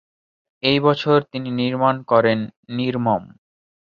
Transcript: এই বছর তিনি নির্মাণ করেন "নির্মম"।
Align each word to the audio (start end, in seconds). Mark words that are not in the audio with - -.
এই 0.63 0.79
বছর 0.79 1.17
তিনি 1.31 1.49
নির্মাণ 1.51 1.95
করেন 2.03 2.39
"নির্মম"। 2.69 3.23